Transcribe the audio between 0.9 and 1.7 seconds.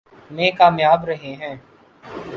رہے ہیں۔